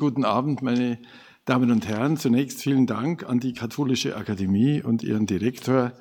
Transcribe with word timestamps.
Guten 0.00 0.24
Abend, 0.24 0.62
meine 0.62 0.98
Damen 1.44 1.70
und 1.70 1.86
Herren. 1.86 2.16
Zunächst 2.16 2.62
vielen 2.62 2.86
Dank 2.86 3.28
an 3.28 3.38
die 3.38 3.52
Katholische 3.52 4.16
Akademie 4.16 4.80
und 4.82 5.02
ihren 5.02 5.26
Direktor 5.26 5.92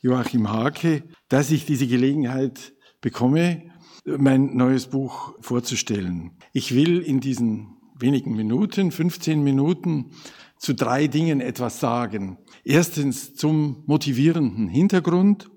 Joachim 0.00 0.48
Hake, 0.48 1.02
dass 1.28 1.50
ich 1.50 1.66
diese 1.66 1.88
Gelegenheit 1.88 2.72
bekomme, 3.00 3.64
mein 4.04 4.56
neues 4.56 4.86
Buch 4.86 5.34
vorzustellen. 5.40 6.38
Ich 6.52 6.72
will 6.72 7.00
in 7.00 7.18
diesen 7.18 7.78
wenigen 7.98 8.36
Minuten, 8.36 8.92
15 8.92 9.42
Minuten, 9.42 10.12
zu 10.56 10.72
drei 10.72 11.08
Dingen 11.08 11.40
etwas 11.40 11.80
sagen. 11.80 12.38
Erstens 12.62 13.34
zum 13.34 13.82
motivierenden 13.86 14.68
Hintergrund, 14.68 15.50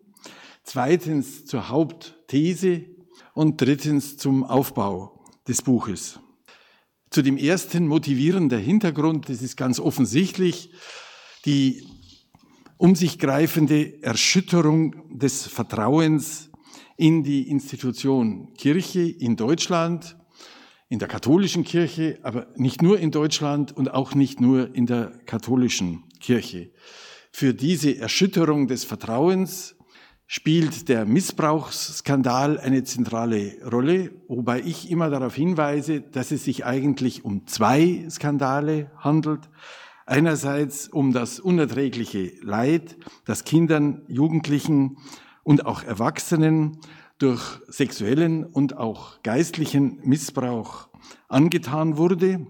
zweitens 0.63 1.45
zur 1.45 1.70
Hauptthese 1.70 2.81
und 3.36 3.61
drittens 3.61 4.18
zum 4.18 4.43
Aufbau 4.43 5.23
des 5.47 5.61
Buches. 5.61 6.20
Zu 7.12 7.21
dem 7.21 7.36
ersten 7.36 7.88
motivierender 7.88 8.57
Hintergrund, 8.57 9.27
das 9.27 9.41
ist 9.41 9.57
ganz 9.57 9.80
offensichtlich 9.80 10.72
die 11.45 11.85
um 12.77 12.95
sich 12.95 13.20
greifende 13.20 14.02
Erschütterung 14.02 15.20
des 15.20 15.45
Vertrauens 15.45 16.49
in 16.95 17.23
die 17.23 17.49
Institution 17.49 18.54
Kirche 18.54 19.02
in 19.02 19.35
Deutschland, 19.35 20.16
in 20.88 20.99
der 20.99 21.09
katholischen 21.09 21.66
Kirche, 21.66 22.18
aber 22.23 22.48
nicht 22.55 22.82
nur 22.82 22.98
in 22.98 23.12
Deutschland 23.12 23.76
und 23.76 23.93
auch 23.93 24.16
nicht 24.16 24.40
nur 24.40 24.73
in 24.73 24.85
der 24.85 25.12
katholischen 25.26 26.04
Kirche. 26.21 26.71
Für 27.32 27.54
diese 27.54 27.98
Erschütterung 27.98 28.68
des 28.68 28.85
Vertrauens 28.85 29.76
spielt 30.34 30.88
der 30.88 31.05
Missbrauchsskandal 31.05 32.58
eine 32.58 32.85
zentrale 32.85 33.58
Rolle, 33.70 34.13
wobei 34.30 34.62
ich 34.62 34.90
immer 34.90 35.09
darauf 35.09 35.35
hinweise, 35.35 35.99
dass 35.99 36.31
es 36.31 36.45
sich 36.45 36.66
eigentlich 36.66 37.26
um 37.26 37.48
zwei 37.48 38.05
Skandale 38.09 38.90
handelt. 38.95 39.49
Einerseits 40.05 40.88
um 40.88 41.12
das 41.12 41.41
unerträgliche 41.41 42.32
Leid, 42.43 42.96
das 43.26 43.43
Kindern, 43.43 44.04
Jugendlichen 44.07 44.99
und 45.43 45.65
auch 45.65 45.84
Erwachsenen 45.84 46.77
durch 47.18 47.59
sexuellen 47.68 48.46
und 48.46 48.77
auch 48.77 49.21
geistlichen 49.24 49.99
Missbrauch 50.05 50.87
angetan 51.27 51.98
wurde. 51.98 52.48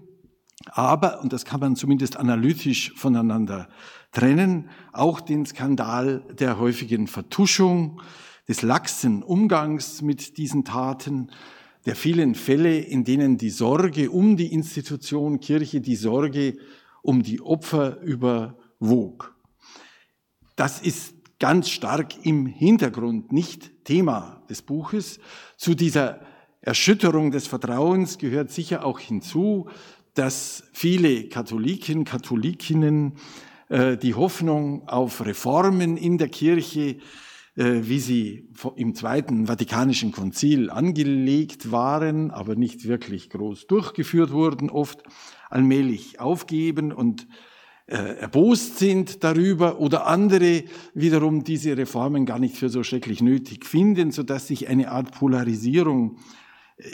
Aber, 0.66 1.20
und 1.20 1.32
das 1.32 1.44
kann 1.44 1.58
man 1.58 1.74
zumindest 1.74 2.16
analytisch 2.16 2.92
voneinander 2.94 3.68
trennen 4.12 4.68
auch 4.92 5.20
den 5.20 5.44
Skandal 5.46 6.22
der 6.38 6.58
häufigen 6.58 7.06
Vertuschung, 7.06 8.00
des 8.48 8.62
laxen 8.62 9.22
Umgangs 9.22 10.02
mit 10.02 10.36
diesen 10.36 10.64
Taten, 10.64 11.30
der 11.86 11.96
vielen 11.96 12.34
Fälle, 12.34 12.78
in 12.78 13.04
denen 13.04 13.38
die 13.38 13.50
Sorge 13.50 14.10
um 14.10 14.36
die 14.36 14.52
Institution 14.52 15.40
Kirche, 15.40 15.80
die 15.80 15.96
Sorge 15.96 16.56
um 17.02 17.22
die 17.22 17.40
Opfer 17.40 18.00
überwog. 18.02 19.34
Das 20.54 20.80
ist 20.80 21.14
ganz 21.38 21.70
stark 21.70 22.24
im 22.24 22.46
Hintergrund, 22.46 23.32
nicht 23.32 23.84
Thema 23.84 24.42
des 24.48 24.62
Buches. 24.62 25.18
Zu 25.56 25.74
dieser 25.74 26.20
Erschütterung 26.60 27.32
des 27.32 27.48
Vertrauens 27.48 28.18
gehört 28.18 28.50
sicher 28.50 28.84
auch 28.84 29.00
hinzu, 29.00 29.68
dass 30.14 30.64
viele 30.72 31.28
Katholiken, 31.28 32.04
Katholikinnen 32.04 33.14
die 33.72 34.14
Hoffnung 34.14 34.86
auf 34.88 35.24
Reformen 35.24 35.96
in 35.96 36.18
der 36.18 36.28
Kirche, 36.28 36.98
äh, 37.54 37.80
wie 37.82 38.00
sie 38.00 38.48
im 38.76 38.94
Zweiten 38.94 39.46
Vatikanischen 39.46 40.10
Konzil 40.10 40.70
angelegt 40.70 41.70
waren, 41.70 42.30
aber 42.30 42.54
nicht 42.54 42.86
wirklich 42.86 43.28
groß 43.28 43.66
durchgeführt 43.66 44.32
wurden, 44.32 44.70
oft 44.70 45.02
allmählich 45.50 46.18
aufgeben 46.18 46.92
und 46.92 47.26
äh, 47.86 48.16
erbost 48.20 48.78
sind 48.78 49.22
darüber 49.22 49.80
oder 49.80 50.06
andere 50.06 50.64
wiederum 50.94 51.44
diese 51.44 51.76
Reformen 51.76 52.24
gar 52.24 52.38
nicht 52.38 52.56
für 52.56 52.70
so 52.70 52.82
schrecklich 52.82 53.20
nötig 53.20 53.66
finden, 53.66 54.12
so 54.12 54.22
dass 54.22 54.46
sich 54.46 54.68
eine 54.68 54.90
Art 54.90 55.12
Polarisierung 55.12 56.16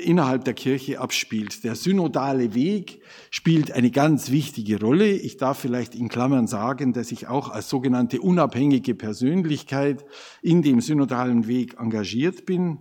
innerhalb 0.04 0.44
der 0.44 0.54
Kirche 0.54 1.00
abspielt. 1.00 1.64
Der 1.64 1.74
synodale 1.74 2.54
Weg 2.54 3.00
spielt 3.30 3.72
eine 3.72 3.90
ganz 3.90 4.30
wichtige 4.30 4.80
Rolle. 4.80 5.10
Ich 5.10 5.36
darf 5.36 5.58
vielleicht 5.58 5.94
in 5.94 6.08
Klammern 6.08 6.46
sagen, 6.46 6.92
dass 6.92 7.12
ich 7.12 7.28
auch 7.28 7.50
als 7.50 7.68
sogenannte 7.68 8.20
unabhängige 8.20 8.94
Persönlichkeit 8.94 10.04
in 10.42 10.62
dem 10.62 10.80
synodalen 10.80 11.46
Weg 11.46 11.76
engagiert 11.78 12.46
bin. 12.46 12.78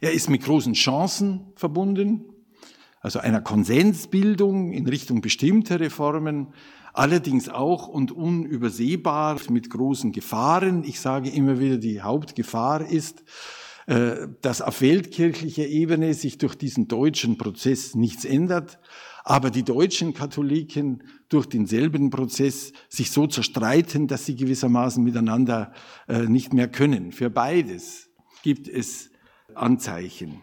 Er 0.00 0.12
ist 0.12 0.28
mit 0.28 0.42
großen 0.44 0.74
Chancen 0.74 1.52
verbunden, 1.56 2.24
also 3.00 3.18
einer 3.20 3.40
Konsensbildung 3.40 4.72
in 4.72 4.86
Richtung 4.86 5.20
bestimmter 5.20 5.80
Reformen, 5.80 6.48
allerdings 6.92 7.48
auch 7.48 7.88
und 7.88 8.12
unübersehbar 8.12 9.38
mit 9.50 9.70
großen 9.70 10.12
Gefahren. 10.12 10.84
Ich 10.84 11.00
sage 11.00 11.30
immer 11.30 11.58
wieder, 11.58 11.76
die 11.76 12.02
Hauptgefahr 12.02 12.86
ist, 12.86 13.24
dass 13.86 14.62
auf 14.62 14.80
weltkirchlicher 14.80 15.66
Ebene 15.66 16.14
sich 16.14 16.38
durch 16.38 16.54
diesen 16.54 16.88
deutschen 16.88 17.36
Prozess 17.36 17.94
nichts 17.94 18.24
ändert, 18.24 18.78
aber 19.24 19.50
die 19.50 19.62
deutschen 19.62 20.12
Katholiken 20.12 21.02
durch 21.30 21.46
denselben 21.46 22.10
Prozess 22.10 22.72
sich 22.90 23.10
so 23.10 23.26
zerstreiten, 23.26 24.06
dass 24.06 24.26
sie 24.26 24.36
gewissermaßen 24.36 25.02
miteinander 25.02 25.72
äh, 26.06 26.24
nicht 26.24 26.52
mehr 26.52 26.68
können. 26.68 27.10
Für 27.10 27.30
beides 27.30 28.10
gibt 28.42 28.68
es 28.68 29.10
Anzeichen. 29.54 30.42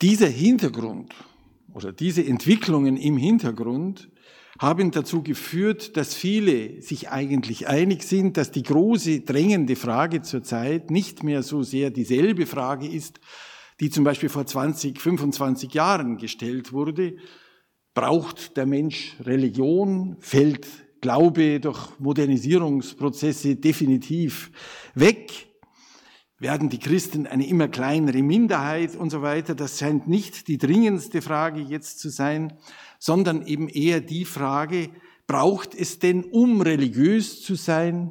Dieser 0.00 0.28
Hintergrund 0.28 1.14
oder 1.74 1.92
diese 1.92 2.24
Entwicklungen 2.24 2.96
im 2.96 3.18
Hintergrund 3.18 4.10
haben 4.58 4.90
dazu 4.90 5.22
geführt, 5.22 5.96
dass 5.96 6.14
viele 6.14 6.80
sich 6.80 7.10
eigentlich 7.10 7.68
einig 7.68 8.02
sind, 8.02 8.36
dass 8.36 8.50
die 8.50 8.62
große 8.62 9.20
drängende 9.20 9.76
Frage 9.76 10.22
zurzeit 10.22 10.90
nicht 10.90 11.22
mehr 11.22 11.42
so 11.42 11.62
sehr 11.62 11.90
dieselbe 11.90 12.46
Frage 12.46 12.86
ist, 12.86 13.20
die 13.80 13.90
zum 13.90 14.04
Beispiel 14.04 14.28
vor 14.28 14.46
20, 14.46 15.00
25 15.00 15.74
Jahren 15.74 16.16
gestellt 16.16 16.72
wurde. 16.72 17.16
Braucht 17.94 18.56
der 18.56 18.66
Mensch 18.66 19.16
Religion? 19.20 20.16
Fällt 20.20 20.66
Glaube 21.00 21.60
durch 21.60 21.98
Modernisierungsprozesse 21.98 23.56
definitiv 23.56 24.50
weg? 24.94 25.48
Werden 26.38 26.68
die 26.68 26.78
Christen 26.78 27.26
eine 27.26 27.46
immer 27.46 27.68
kleinere 27.68 28.22
Minderheit 28.22 28.94
und 28.94 29.08
so 29.10 29.22
weiter? 29.22 29.54
Das 29.54 29.78
scheint 29.78 30.06
nicht 30.08 30.48
die 30.48 30.58
dringendste 30.58 31.22
Frage 31.22 31.60
jetzt 31.60 31.98
zu 31.98 32.10
sein, 32.10 32.58
sondern 33.06 33.46
eben 33.46 33.68
eher 33.68 34.00
die 34.00 34.24
Frage, 34.24 34.90
braucht 35.28 35.76
es 35.76 36.00
denn, 36.00 36.24
um 36.24 36.60
religiös 36.60 37.40
zu 37.40 37.54
sein, 37.54 38.10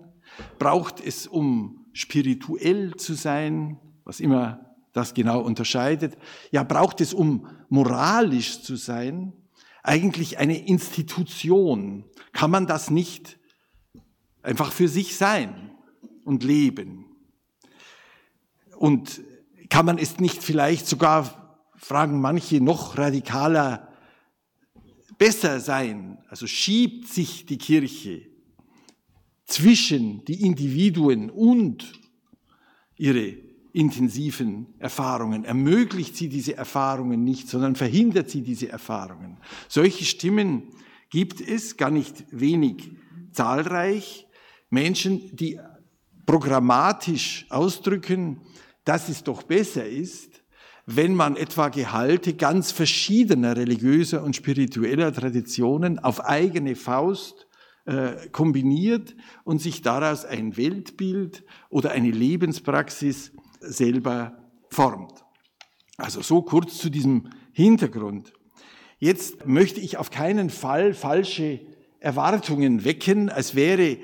braucht 0.57 1.01
es, 1.01 1.28
um 1.28 1.85
spirituell 1.91 2.95
zu 2.95 3.13
sein, 3.13 3.78
was 4.05 4.22
immer 4.22 4.73
das 4.94 5.13
genau 5.13 5.41
unterscheidet, 5.41 6.17
ja, 6.51 6.63
braucht 6.63 7.01
es, 7.01 7.13
um 7.13 7.45
moralisch 7.67 8.61
zu 8.61 8.78
sein, 8.78 9.34
eigentlich 9.84 10.38
eine 10.38 10.66
Institution? 10.66 12.05
Kann 12.31 12.50
man 12.50 12.66
das 12.66 12.89
nicht 12.89 13.38
einfach 14.44 14.72
für 14.72 14.88
sich 14.88 15.17
sein 15.17 15.72
und 16.23 16.41
leben? 16.41 17.03
Und 18.78 19.22
kann 19.69 19.85
man 19.85 19.97
es 19.97 20.22
nicht 20.22 20.41
vielleicht 20.41 20.88
sogar, 20.88 21.59
fragen 21.75 22.22
manche, 22.22 22.61
noch 22.61 22.97
radikaler 22.97 23.89
besser 25.18 25.59
sein, 25.59 26.18
also 26.30 26.48
schiebt 26.48 27.08
sich 27.08 27.46
die 27.46 27.58
Kirche 27.58 28.28
zwischen 29.46 30.26
die 30.26 30.42
Individuen 30.42 31.30
und 31.30 31.94
ihre 32.98 33.38
intensiven 33.74 34.68
Erfahrungen, 34.80 35.44
ermöglicht 35.44 36.16
sie 36.16 36.30
diese 36.30 36.56
Erfahrungen 36.56 37.24
nicht, 37.24 37.50
sondern 37.50 37.76
verhindert 37.76 38.30
sie 38.30 38.42
diese 38.42 38.70
Erfahrungen. 38.70 39.38
Solche 39.68 40.06
Stimmen 40.06 40.64
gibt 41.09 41.41
es, 41.41 41.76
gar 41.76 41.91
nicht 41.91 42.23
wenig 42.32 42.91
zahlreich, 43.32 44.28
Menschen, 44.70 45.35
die 45.35 45.59
programmatisch 46.26 47.46
ausdrücken, 47.50 48.41
dass 48.85 49.09
es 49.09 49.23
doch 49.23 49.44
besser 49.44 49.85
ist, 49.85 50.34
wenn 50.85 51.16
man 51.16 51.35
etwa 51.35 51.70
Gehalte 51.70 52.35
ganz 52.35 52.72
verschiedener 52.72 53.58
religiöser 53.58 54.23
und 54.23 54.35
spiritueller 54.35 55.11
Traditionen 55.11 55.97
auf 55.99 56.23
eigene 56.23 56.76
Faust 56.76 57.47
äh, 57.85 58.28
kombiniert 58.32 59.16
und 59.43 59.61
sich 59.61 59.82
daraus 59.82 60.26
ein 60.26 60.58
Weltbild 60.58 61.43
oder 61.70 61.91
eine 61.91 62.11
Lebenspraxis 62.11 63.32
selber 63.59 64.37
formt. 64.70 65.23
Also 65.97 66.22
so 66.22 66.41
kurz 66.41 66.78
zu 66.78 66.90
diesem 66.90 67.29
Hintergrund. 67.52 68.34
Jetzt 68.99 69.47
möchte 69.47 69.79
ich 69.79 69.97
auf 69.97 70.11
keinen 70.11 70.49
Fall 70.49 70.93
falsche 70.93 71.61
Erwartungen 71.99 72.84
wecken, 72.85 73.29
als 73.29 73.55
wäre 73.55 73.97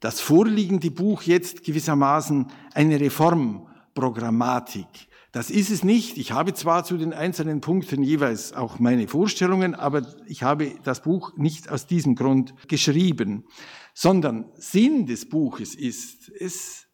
das 0.00 0.20
vorliegende 0.20 0.90
Buch 0.92 1.22
jetzt 1.22 1.64
gewissermaßen 1.64 2.46
eine 2.74 3.00
Reformprogrammatik 3.00 4.86
Das 5.32 5.50
ist 5.50 5.70
es 5.70 5.84
nicht. 5.84 6.16
Ich 6.16 6.32
habe 6.32 6.54
zwar 6.54 6.84
zu 6.84 6.96
den 6.96 7.12
einzelnen 7.12 7.60
Punkten 7.60 8.02
jeweils 8.02 8.54
auch 8.54 8.78
meine 8.78 9.06
Vorstellungen, 9.08 9.74
aber 9.74 10.06
ich 10.26 10.42
habe 10.42 10.74
das 10.84 11.02
Buch 11.02 11.36
nicht 11.36 11.68
aus 11.68 11.86
diesem 11.86 12.14
Grund 12.14 12.54
geschrieben, 12.66 13.44
sondern 13.92 14.50
Sinn 14.54 15.04
des 15.06 15.28
Buches 15.28 15.74
ist 15.74 16.30
es, 16.30 16.86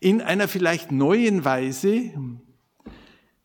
in 0.00 0.20
einer 0.20 0.48
vielleicht 0.48 0.92
neuen 0.92 1.44
Weise 1.44 2.12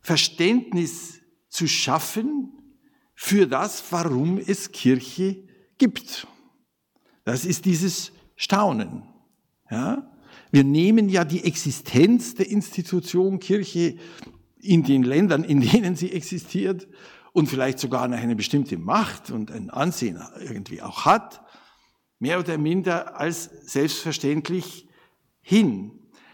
Verständnis 0.01 1.21
zu 1.47 1.67
schaffen 1.67 2.51
für 3.15 3.47
das, 3.47 3.83
warum 3.91 4.37
es 4.37 4.71
Kirche 4.71 5.47
gibt. 5.77 6.27
Das 7.23 7.45
ist 7.45 7.65
dieses 7.65 8.11
Staunen. 8.35 9.03
Ja? 9.71 10.12
Wir 10.53 10.63
nehmen 10.63 11.09
ja 11.09 11.25
die 11.25 11.43
Existenz 11.45 12.35
der 12.35 12.47
Institution 12.47 13.39
Kirche 13.39 13.95
in 14.61 14.83
den 14.83 15.01
Ländern, 15.01 15.43
in 15.43 15.61
denen 15.61 15.95
sie 15.95 16.11
existiert 16.11 16.87
und 17.31 17.47
vielleicht 17.47 17.79
sogar 17.79 18.03
eine 18.03 18.35
bestimmte 18.35 18.77
Macht 18.77 19.31
und 19.31 19.49
ein 19.49 19.71
Ansehen 19.71 20.21
irgendwie 20.39 20.83
auch 20.83 21.05
hat, 21.05 21.41
mehr 22.19 22.37
oder 22.37 22.59
minder 22.59 23.19
als 23.19 23.49
selbstverständlich 23.65 24.87
hin. 25.41 25.93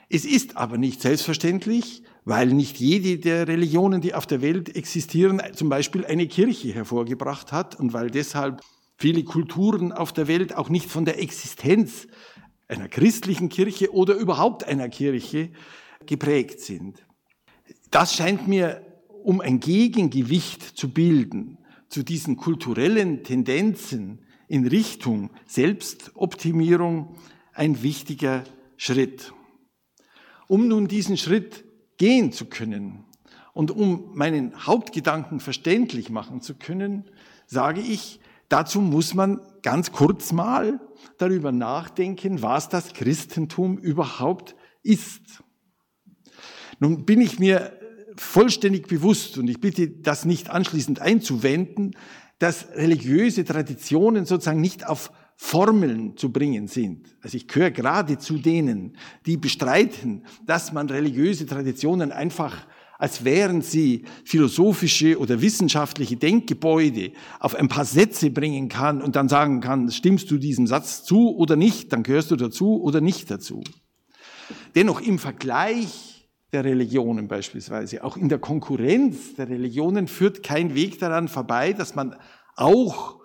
Es 0.10 0.26
ist 0.26 0.58
aber 0.58 0.78
nicht 0.78 1.00
selbstverständlich, 1.00 2.04
weil 2.26 2.48
nicht 2.48 2.78
jede 2.78 3.20
der 3.20 3.48
Religionen, 3.48 4.02
die 4.02 4.16
auf 4.16 4.28
der 4.28 4.42
Welt 4.42 4.76
existieren, 4.76 5.42
zum 5.54 5.70
Beispiel 5.70 6.06
eine 6.06 6.28
Kirche 6.28 6.74
hervorgebracht 6.74 7.54
hat 7.54 7.80
und 7.80 7.94
weil 7.94 8.12
deshalb 8.12 8.60
viele 8.98 9.24
Kulturen 9.24 9.94
auf 9.94 10.12
der 10.12 10.28
Welt 10.28 10.58
auch 10.58 10.68
nicht 10.68 10.90
von 10.90 11.06
der 11.06 11.22
Existenz 11.22 12.08
einer 12.70 12.88
christlichen 12.88 13.50
Kirche 13.50 13.94
oder 13.94 14.14
überhaupt 14.14 14.64
einer 14.64 14.88
Kirche 14.88 15.50
geprägt 16.06 16.62
sind. 16.62 17.04
Das 17.92 18.14
scheint 18.14 18.48
mir, 18.48 18.86
um 19.24 19.42
ein 19.42 19.60
Gegengewicht 19.60 20.64
zu 20.64 20.90
bilden 20.90 21.58
zu 21.90 22.04
diesen 22.04 22.38
kulturellen 22.38 23.24
Tendenzen 23.24 24.20
in 24.48 24.68
Richtung 24.68 25.32
Selbstoptimierung, 25.48 27.16
ein 27.54 27.82
wichtiger 27.82 28.44
Schritt. 28.78 29.34
Um 30.48 30.68
nun 30.68 30.88
diesen 30.88 31.18
Schritt 31.18 31.66
gehen 31.98 32.32
zu 32.32 32.46
können 32.46 33.06
und 33.54 33.72
um 33.72 34.12
meinen 34.14 34.66
Hauptgedanken 34.66 35.40
verständlich 35.40 36.10
machen 36.10 36.42
zu 36.42 36.56
können, 36.56 37.06
sage 37.48 37.82
ich, 37.82 38.20
dazu 38.50 38.82
muss 38.82 39.14
man 39.14 39.40
ganz 39.62 39.92
kurz 39.92 40.32
mal 40.32 40.80
darüber 41.18 41.52
nachdenken, 41.52 42.42
was 42.42 42.70
das 42.70 42.94
Christentum 42.94 43.78
überhaupt 43.78 44.56
ist. 44.84 45.44
Nun 46.80 47.06
bin 47.06 47.22
ich 47.22 47.40
mir 47.40 47.74
vollständig 48.16 48.88
bewusst, 48.88 49.38
und 49.38 49.48
ich 49.50 49.60
bitte 49.60 49.90
das 49.90 50.26
nicht 50.26 50.50
anschließend 50.50 51.00
einzuwenden, 51.00 51.96
dass 52.38 52.70
religiöse 52.74 53.44
Traditionen 53.44 54.26
sozusagen 54.26 54.62
nicht 54.62 54.88
auf 54.88 55.12
Formeln 55.36 56.18
zu 56.18 56.34
bringen 56.34 56.68
sind. 56.68 57.16
Also 57.22 57.38
ich 57.38 57.48
gehöre 57.48 57.72
gerade 57.72 58.18
zu 58.18 58.38
denen, 58.38 58.98
die 59.26 59.38
bestreiten, 59.38 60.26
dass 60.46 60.74
man 60.74 60.90
religiöse 60.90 61.46
Traditionen 61.46 62.12
einfach 62.12 62.68
als 63.00 63.24
wären 63.24 63.62
sie 63.62 64.04
philosophische 64.26 65.18
oder 65.18 65.42
wissenschaftliche 65.42 66.18
Denkgebäude 66.18 67.14
auf 67.40 67.56
ein 67.56 67.70
paar 67.70 67.86
Sätze 67.86 68.30
bringen 68.30 68.68
kann 68.68 69.02
und 69.02 69.16
dann 69.16 69.30
sagen 69.30 69.62
kann, 69.62 69.90
stimmst 69.90 70.30
du 70.30 70.38
diesem 70.38 70.68
Satz 70.68 71.06
zu 71.06 71.36
oder 71.36 71.56
nicht, 71.56 71.94
dann 71.94 72.04
gehörst 72.04 72.30
du 72.30 72.36
dazu 72.36 72.84
oder 72.84 73.00
nicht 73.00 73.32
dazu. 73.32 73.64
Dennoch 74.76 75.00
im 75.00 75.18
Vergleich 75.18 76.28
der 76.52 76.66
Religionen 76.66 77.30
beispielsweise, 77.30 78.04
auch 78.04 78.18
in 78.18 78.28
der 78.28 78.40
Konkurrenz 78.40 79.36
der 79.36 79.48
Religionen 79.48 80.10
führt 80.10 80.44
kein 80.44 80.76
Weg 80.76 81.00
daran 81.00 81.30
vorbei, 81.30 81.72
dass 81.72 81.96
man 81.96 82.18
auch 82.58 83.22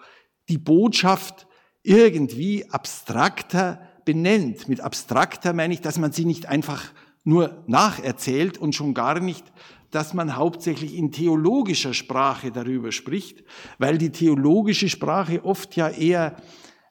die 0.49 0.59
Botschaft 0.59 1.49
irgendwie 1.83 2.71
abstrakter 2.71 3.81
benennt. 4.05 4.69
Mit 4.69 4.81
abstrakter 4.81 5.53
meine 5.53 5.75
ich, 5.75 5.81
dass 5.81 5.99
man 5.99 6.13
sie 6.13 6.27
nicht 6.27 6.47
einfach 6.47 6.93
nur 7.25 7.65
nacherzählt 7.67 8.59
und 8.59 8.75
schon 8.75 8.95
gar 8.95 9.19
nicht, 9.21 9.45
dass 9.91 10.15
man 10.15 10.37
hauptsächlich 10.37 10.95
in 10.95 11.13
theologischer 11.13 11.95
Sprache 11.95 12.51
darüber 12.51 12.93
spricht, 12.93 13.45
weil 13.79 13.99
die 13.99 14.11
theologische 14.11 14.89
Sprache 14.89 15.45
oft 15.45 15.77
ja 15.77 15.89
eher 15.89 16.37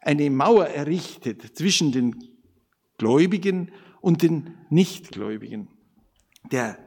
eine 0.02 0.30
Mauer 0.30 0.68
errichtet 0.68 1.58
zwischen 1.58 1.92
den 1.92 2.16
Gläubigen 2.98 3.72
und 4.02 4.22
den 4.22 4.56
Nichtgläubigen. 4.70 5.68
Der 6.52 6.78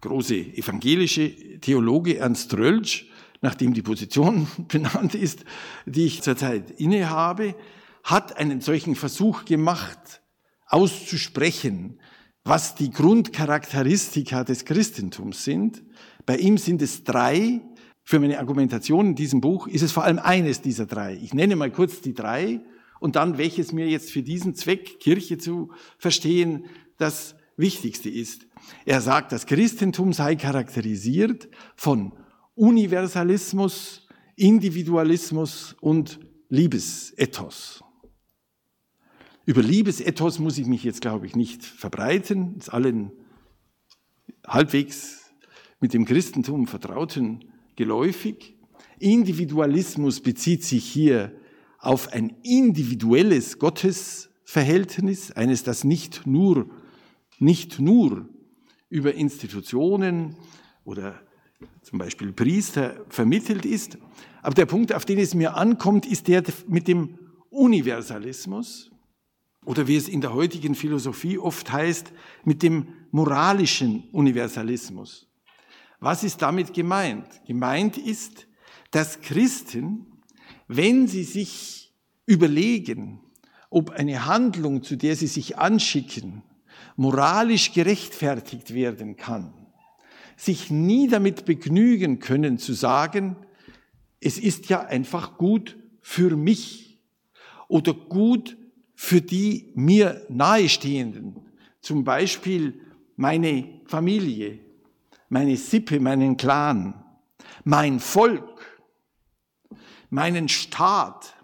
große 0.00 0.36
evangelische 0.36 1.60
Theologe 1.60 2.18
Ernst 2.18 2.54
Rölsch 2.54 3.10
nachdem 3.40 3.74
die 3.74 3.82
Position 3.82 4.48
benannt 4.68 5.14
ist, 5.14 5.44
die 5.86 6.06
ich 6.06 6.22
zurzeit 6.22 6.70
innehabe, 6.72 7.54
hat 8.02 8.36
einen 8.36 8.60
solchen 8.60 8.94
Versuch 8.94 9.44
gemacht, 9.44 10.22
auszusprechen, 10.66 12.00
was 12.46 12.76
die 12.76 12.90
Grundcharakteristika 12.90 14.44
des 14.44 14.64
Christentums 14.64 15.42
sind. 15.42 15.82
Bei 16.26 16.36
ihm 16.36 16.58
sind 16.58 16.80
es 16.80 17.02
drei. 17.02 17.60
Für 18.04 18.20
meine 18.20 18.38
Argumentation 18.38 19.08
in 19.08 19.14
diesem 19.16 19.40
Buch 19.40 19.66
ist 19.66 19.82
es 19.82 19.90
vor 19.90 20.04
allem 20.04 20.20
eines 20.20 20.60
dieser 20.60 20.86
drei. 20.86 21.16
Ich 21.16 21.34
nenne 21.34 21.56
mal 21.56 21.72
kurz 21.72 22.00
die 22.00 22.14
drei 22.14 22.60
und 23.00 23.16
dann, 23.16 23.36
welches 23.36 23.72
mir 23.72 23.88
jetzt 23.88 24.12
für 24.12 24.22
diesen 24.22 24.54
Zweck, 24.54 25.00
Kirche 25.00 25.38
zu 25.38 25.72
verstehen, 25.98 26.66
das 26.98 27.34
Wichtigste 27.56 28.10
ist. 28.10 28.46
Er 28.84 29.00
sagt, 29.00 29.32
das 29.32 29.46
Christentum 29.46 30.12
sei 30.12 30.36
charakterisiert 30.36 31.48
von 31.74 32.12
Universalismus, 32.54 34.06
Individualismus 34.36 35.74
und 35.80 36.20
Liebesethos. 36.48 37.82
Über 39.46 39.62
Liebesethos 39.62 40.40
muss 40.40 40.58
ich 40.58 40.66
mich 40.66 40.82
jetzt, 40.82 41.00
glaube 41.00 41.24
ich, 41.24 41.36
nicht 41.36 41.64
verbreiten. 41.64 42.56
Ist 42.58 42.68
allen 42.68 43.12
halbwegs 44.44 45.30
mit 45.80 45.94
dem 45.94 46.04
Christentum 46.04 46.66
vertrauten 46.66 47.44
geläufig. 47.76 48.56
Individualismus 48.98 50.20
bezieht 50.20 50.64
sich 50.64 50.84
hier 50.84 51.32
auf 51.78 52.12
ein 52.12 52.34
individuelles 52.42 53.60
Gottesverhältnis, 53.60 55.30
eines, 55.30 55.62
das 55.62 55.84
nicht 55.84 56.26
nur, 56.26 56.68
nicht 57.38 57.78
nur 57.78 58.28
über 58.88 59.14
Institutionen 59.14 60.34
oder 60.84 61.20
zum 61.82 62.00
Beispiel 62.00 62.32
Priester, 62.32 63.04
vermittelt 63.10 63.64
ist. 63.64 63.96
Aber 64.42 64.54
der 64.54 64.66
Punkt, 64.66 64.92
auf 64.92 65.04
den 65.04 65.20
es 65.20 65.34
mir 65.34 65.56
ankommt, 65.56 66.04
ist 66.04 66.26
der 66.26 66.42
mit 66.66 66.88
dem 66.88 67.16
Universalismus 67.50 68.90
oder 69.66 69.88
wie 69.88 69.96
es 69.96 70.08
in 70.08 70.20
der 70.20 70.32
heutigen 70.32 70.74
Philosophie 70.74 71.38
oft 71.38 71.70
heißt, 71.70 72.12
mit 72.44 72.62
dem 72.62 72.86
moralischen 73.10 74.04
Universalismus. 74.12 75.28
Was 75.98 76.22
ist 76.22 76.40
damit 76.40 76.72
gemeint? 76.72 77.26
Gemeint 77.46 77.98
ist, 77.98 78.46
dass 78.92 79.20
Christen, 79.20 80.06
wenn 80.68 81.08
sie 81.08 81.24
sich 81.24 81.92
überlegen, 82.26 83.20
ob 83.68 83.90
eine 83.90 84.26
Handlung, 84.26 84.84
zu 84.84 84.96
der 84.96 85.16
sie 85.16 85.26
sich 85.26 85.58
anschicken, 85.58 86.42
moralisch 86.94 87.72
gerechtfertigt 87.72 88.72
werden 88.72 89.16
kann, 89.16 89.52
sich 90.36 90.70
nie 90.70 91.08
damit 91.08 91.44
begnügen 91.44 92.20
können 92.20 92.58
zu 92.58 92.72
sagen, 92.72 93.36
es 94.20 94.38
ist 94.38 94.68
ja 94.68 94.82
einfach 94.82 95.38
gut 95.38 95.76
für 96.02 96.36
mich 96.36 97.00
oder 97.68 97.94
gut 97.94 98.56
für 98.96 99.20
die 99.20 99.70
mir 99.74 100.26
nahestehenden, 100.28 101.36
zum 101.80 102.02
Beispiel 102.02 102.80
meine 103.14 103.80
Familie, 103.84 104.58
meine 105.28 105.56
Sippe, 105.56 106.00
meinen 106.00 106.36
Clan, 106.36 107.04
mein 107.62 108.00
Volk, 108.00 108.82
meinen 110.10 110.48
Staat. 110.48 111.34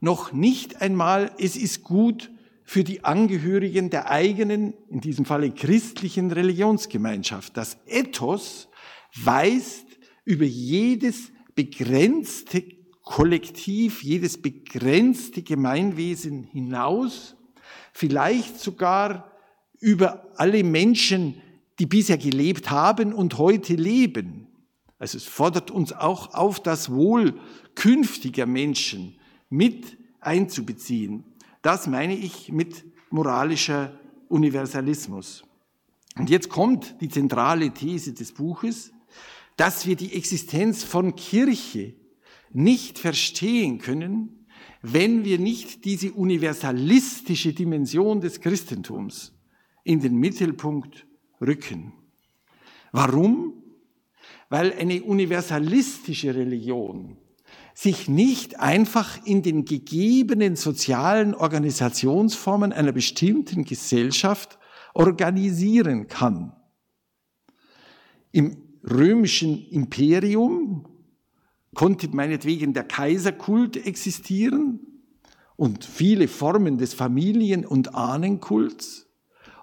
Noch 0.00 0.32
nicht 0.32 0.80
einmal, 0.80 1.30
es 1.38 1.56
ist 1.56 1.82
gut 1.84 2.30
für 2.64 2.82
die 2.82 3.04
Angehörigen 3.04 3.90
der 3.90 4.10
eigenen, 4.10 4.74
in 4.88 5.00
diesem 5.00 5.26
Falle 5.26 5.50
christlichen 5.50 6.30
Religionsgemeinschaft. 6.30 7.56
Das 7.56 7.76
Ethos 7.86 8.68
weist 9.14 9.86
über 10.24 10.44
jedes 10.44 11.30
begrenzte 11.54 12.62
Kollektiv, 13.04 14.02
jedes 14.02 14.40
begrenzte 14.40 15.42
Gemeinwesen 15.42 16.42
hinaus, 16.44 17.36
vielleicht 17.92 18.58
sogar 18.58 19.30
über 19.78 20.26
alle 20.36 20.64
Menschen, 20.64 21.40
die 21.78 21.86
bisher 21.86 22.18
gelebt 22.18 22.70
haben 22.70 23.12
und 23.12 23.38
heute 23.38 23.74
leben. 23.74 24.46
Also 24.98 25.18
es 25.18 25.24
fordert 25.24 25.70
uns 25.70 25.92
auch 25.92 26.34
auf, 26.34 26.60
das 26.60 26.90
Wohl 26.90 27.38
künftiger 27.74 28.46
Menschen 28.46 29.18
mit 29.50 29.98
einzubeziehen. 30.20 31.24
Das 31.60 31.86
meine 31.86 32.16
ich 32.16 32.50
mit 32.52 32.84
moralischer 33.10 33.98
Universalismus. 34.28 35.44
Und 36.16 36.30
jetzt 36.30 36.48
kommt 36.48 37.00
die 37.00 37.08
zentrale 37.08 37.70
These 37.72 38.14
des 38.14 38.32
Buches, 38.32 38.92
dass 39.56 39.86
wir 39.86 39.96
die 39.96 40.14
Existenz 40.14 40.84
von 40.84 41.14
Kirche 41.16 41.94
nicht 42.54 42.98
verstehen 42.98 43.78
können, 43.78 44.46
wenn 44.80 45.24
wir 45.24 45.38
nicht 45.38 45.84
diese 45.84 46.12
universalistische 46.12 47.52
Dimension 47.52 48.20
des 48.20 48.40
Christentums 48.40 49.34
in 49.82 50.00
den 50.00 50.16
Mittelpunkt 50.16 51.06
rücken. 51.40 51.92
Warum? 52.92 53.62
Weil 54.48 54.72
eine 54.72 55.02
universalistische 55.02 56.34
Religion 56.34 57.18
sich 57.74 58.08
nicht 58.08 58.60
einfach 58.60 59.24
in 59.26 59.42
den 59.42 59.64
gegebenen 59.64 60.54
sozialen 60.54 61.34
Organisationsformen 61.34 62.72
einer 62.72 62.92
bestimmten 62.92 63.64
Gesellschaft 63.64 64.58
organisieren 64.94 66.06
kann. 66.06 66.52
Im 68.30 68.56
römischen 68.88 69.66
Imperium 69.70 70.86
konnte 71.74 72.08
meinetwegen 72.08 72.72
der 72.72 72.84
Kaiserkult 72.84 73.76
existieren 73.76 74.80
und 75.56 75.84
viele 75.84 76.28
Formen 76.28 76.78
des 76.78 76.94
Familien- 76.94 77.66
und 77.66 77.94
Ahnenkults 77.94 79.08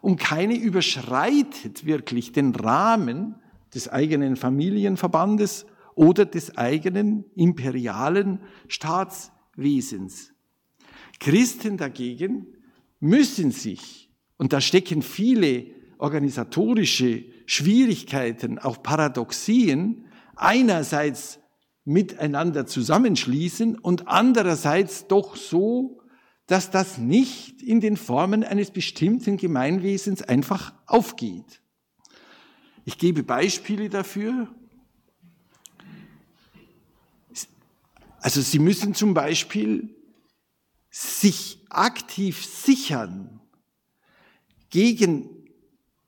und 0.02 0.20
keine 0.20 0.56
überschreitet 0.56 1.86
wirklich 1.86 2.32
den 2.32 2.56
Rahmen 2.56 3.36
des 3.74 3.88
eigenen 3.88 4.36
Familienverbandes 4.36 5.66
oder 5.96 6.26
des 6.26 6.58
eigenen 6.58 7.26
imperialen 7.36 8.40
Staatswesens. 8.68 10.34
Christen 11.20 11.78
dagegen 11.78 12.48
müssen 13.00 13.52
sich, 13.52 14.10
und 14.38 14.54
da 14.54 14.62
stecken 14.62 15.02
viele 15.02 15.68
organisatorische 16.00 17.24
Schwierigkeiten, 17.46 18.58
auch 18.58 18.82
Paradoxien, 18.82 20.06
einerseits 20.36 21.41
miteinander 21.84 22.66
zusammenschließen 22.66 23.78
und 23.78 24.08
andererseits 24.08 25.08
doch 25.08 25.36
so, 25.36 26.02
dass 26.46 26.70
das 26.70 26.98
nicht 26.98 27.62
in 27.62 27.80
den 27.80 27.98
Formen 27.98 28.44
eines 28.44 28.72
bestimmten 28.72 29.38
Gemeinwesens 29.38 30.22
einfach 30.22 30.74
aufgeht. 30.86 31.62
Ich 32.86 32.98
gebe 32.98 33.24
Beispiele 33.24 33.90
dafür. 33.90 34.54
Also 38.20 38.42
Sie 38.42 38.60
müssen 38.60 38.94
zum 38.94 39.14
Beispiel 39.14 39.96
sich 40.90 41.60
aktiv 41.70 42.46
sichern 42.46 43.40
gegen 44.70 45.30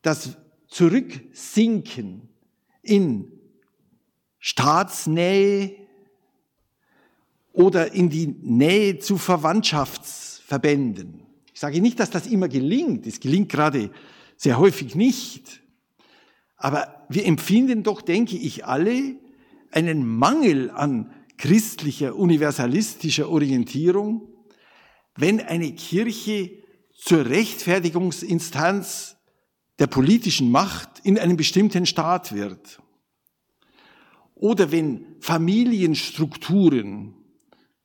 das 0.02 0.38
Zurücksinken 0.68 2.30
in 2.82 3.43
Staatsnähe 4.46 5.74
oder 7.54 7.94
in 7.94 8.10
die 8.10 8.28
Nähe 8.28 9.00
zu 9.00 9.18
Verwandtschaftsverbänden. 9.18 11.22
Ich 11.54 11.62
sage 11.62 11.80
nicht, 11.80 11.98
dass 12.02 12.10
das 12.10 12.28
immer 12.28 12.50
gelingt. 12.50 13.08
Es 13.08 13.22
gelingt 13.22 13.48
gerade 13.48 13.90
sehr 14.36 14.60
häufig 14.60 14.96
nicht. 14.96 15.62
Aber 16.58 17.06
wir 17.08 17.26
empfinden 17.26 17.84
doch, 17.84 18.02
denke 18.02 18.36
ich, 18.36 18.66
alle 18.66 19.16
einen 19.72 20.06
Mangel 20.06 20.72
an 20.72 21.14
christlicher, 21.38 22.18
universalistischer 22.18 23.30
Orientierung, 23.30 24.28
wenn 25.16 25.40
eine 25.40 25.72
Kirche 25.72 26.52
zur 26.98 27.28
Rechtfertigungsinstanz 27.28 29.16
der 29.80 29.88
politischen 29.88 30.52
Macht 30.52 31.00
in 31.04 31.18
einem 31.18 31.38
bestimmten 31.38 31.86
Staat 31.86 32.36
wird. 32.36 32.83
Oder 34.44 34.74
wenn 34.74 35.06
Familienstrukturen 35.22 37.14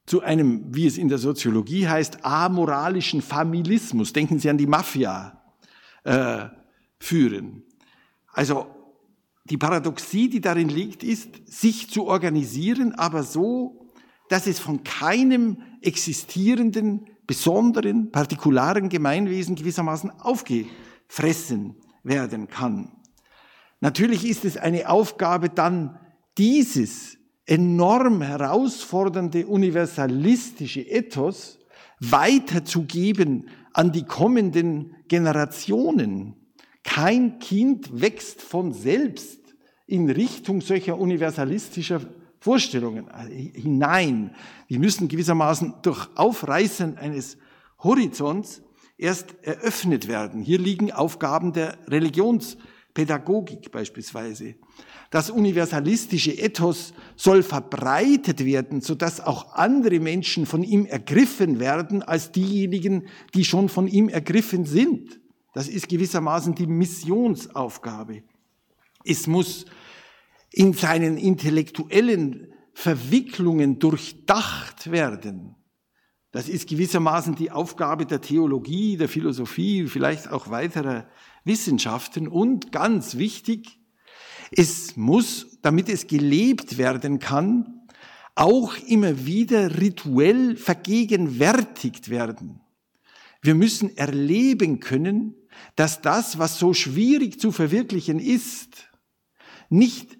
zu 0.06 0.22
einem, 0.22 0.74
wie 0.74 0.88
es 0.88 0.98
in 0.98 1.06
der 1.06 1.18
Soziologie 1.18 1.86
heißt, 1.86 2.24
amoralischen 2.24 3.22
Familismus, 3.22 4.12
denken 4.12 4.40
Sie 4.40 4.50
an 4.50 4.58
die 4.58 4.66
Mafia, 4.66 5.40
äh, 6.02 6.46
führen. 6.98 7.62
Also 8.32 8.66
die 9.44 9.56
Paradoxie, 9.56 10.28
die 10.28 10.40
darin 10.40 10.68
liegt, 10.68 11.04
ist, 11.04 11.28
sich 11.46 11.90
zu 11.90 12.08
organisieren, 12.08 12.92
aber 12.92 13.22
so, 13.22 13.88
dass 14.28 14.48
es 14.48 14.58
von 14.58 14.82
keinem 14.82 15.58
existierenden, 15.80 17.06
besonderen, 17.24 18.10
partikularen 18.10 18.88
Gemeinwesen 18.88 19.54
gewissermaßen 19.54 20.10
aufgefressen 20.10 21.76
werden 22.02 22.48
kann. 22.48 22.90
Natürlich 23.78 24.26
ist 24.26 24.44
es 24.44 24.56
eine 24.56 24.90
Aufgabe 24.90 25.50
dann, 25.50 26.00
dieses 26.38 27.18
enorm 27.46 28.22
herausfordernde 28.22 29.46
universalistische 29.46 30.80
Ethos 30.80 31.58
weiterzugeben 32.00 33.48
an 33.72 33.92
die 33.92 34.04
kommenden 34.04 34.94
Generationen. 35.08 36.36
Kein 36.84 37.38
Kind 37.40 38.00
wächst 38.00 38.40
von 38.40 38.72
selbst 38.72 39.40
in 39.86 40.08
Richtung 40.08 40.60
solcher 40.60 40.98
universalistischer 40.98 42.00
Vorstellungen 42.38 43.08
hinein. 43.28 44.34
Die 44.68 44.78
müssen 44.78 45.08
gewissermaßen 45.08 45.74
durch 45.82 46.08
Aufreißen 46.14 46.96
eines 46.98 47.36
Horizonts 47.82 48.62
erst 48.96 49.34
eröffnet 49.42 50.06
werden. 50.06 50.42
Hier 50.42 50.58
liegen 50.58 50.92
Aufgaben 50.92 51.52
der 51.52 51.78
Religionspädagogik 52.96 53.70
beispielsweise. 53.70 54.54
Das 55.10 55.30
universalistische 55.30 56.32
Ethos 56.32 56.92
soll 57.16 57.42
verbreitet 57.42 58.44
werden, 58.44 58.80
sodass 58.80 59.20
auch 59.20 59.54
andere 59.54 60.00
Menschen 60.00 60.46
von 60.46 60.62
ihm 60.62 60.84
ergriffen 60.84 61.60
werden 61.60 62.02
als 62.02 62.32
diejenigen, 62.32 63.08
die 63.34 63.44
schon 63.44 63.68
von 63.68 63.86
ihm 63.86 64.08
ergriffen 64.08 64.64
sind. 64.64 65.20
Das 65.54 65.68
ist 65.68 65.88
gewissermaßen 65.88 66.54
die 66.54 66.66
Missionsaufgabe. 66.66 68.22
Es 69.04 69.26
muss 69.26 69.64
in 70.50 70.72
seinen 70.72 71.16
intellektuellen 71.16 72.52
Verwicklungen 72.74 73.78
durchdacht 73.78 74.90
werden. 74.90 75.54
Das 76.30 76.48
ist 76.48 76.68
gewissermaßen 76.68 77.36
die 77.36 77.50
Aufgabe 77.50 78.04
der 78.04 78.20
Theologie, 78.20 78.96
der 78.96 79.08
Philosophie, 79.08 79.86
vielleicht 79.86 80.30
auch 80.30 80.50
weiterer 80.50 81.08
Wissenschaften 81.44 82.28
und 82.28 82.70
ganz 82.70 83.16
wichtig, 83.16 83.78
es 84.50 84.96
muss, 84.96 85.58
damit 85.62 85.88
es 85.88 86.06
gelebt 86.06 86.78
werden 86.78 87.18
kann, 87.18 87.86
auch 88.34 88.76
immer 88.86 89.26
wieder 89.26 89.80
rituell 89.80 90.56
vergegenwärtigt 90.56 92.08
werden. 92.08 92.60
Wir 93.40 93.54
müssen 93.54 93.96
erleben 93.96 94.80
können, 94.80 95.34
dass 95.76 96.02
das, 96.02 96.38
was 96.38 96.58
so 96.58 96.74
schwierig 96.74 97.40
zu 97.40 97.52
verwirklichen 97.52 98.18
ist, 98.20 98.90
nicht 99.70 100.17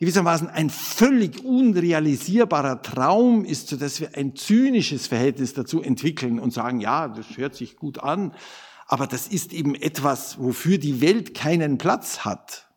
gewissermaßen 0.00 0.48
ein 0.48 0.70
völlig 0.70 1.44
unrealisierbarer 1.44 2.80
Traum 2.80 3.44
ist, 3.44 3.68
so 3.68 3.76
dass 3.76 4.00
wir 4.00 4.16
ein 4.16 4.34
zynisches 4.34 5.06
Verhältnis 5.06 5.52
dazu 5.52 5.82
entwickeln 5.82 6.40
und 6.40 6.54
sagen, 6.54 6.80
ja, 6.80 7.06
das 7.06 7.36
hört 7.36 7.54
sich 7.54 7.76
gut 7.76 7.98
an, 7.98 8.34
aber 8.86 9.06
das 9.06 9.28
ist 9.28 9.52
eben 9.52 9.74
etwas, 9.74 10.40
wofür 10.40 10.78
die 10.78 11.02
Welt 11.02 11.34
keinen 11.34 11.76
Platz 11.76 12.20
hat. 12.20 12.70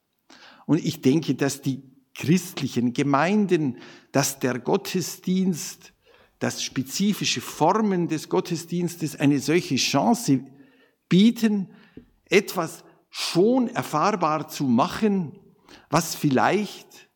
Und 0.66 0.84
ich 0.84 1.02
denke, 1.02 1.34
dass 1.36 1.62
die 1.62 1.82
christlichen 2.14 2.92
Gemeinden, 2.92 3.78
dass 4.12 4.40
der 4.40 4.60
Gottesdienst, 4.60 5.94
dass 6.40 6.62
spezifische 6.62 7.40
Formen 7.40 8.10
des 8.10 8.28
Gottesdienstes 8.28 9.16
eine 9.16 9.40
solche 9.40 9.78
Chance 9.78 10.42
bieten, 11.08 11.70
etwas 12.26 12.84
schon 13.10 13.70
erfahrbar 13.70 14.50
zu 14.50 14.66
machen, 14.66 15.40
was 15.90 16.16
vielleicht 16.16 17.10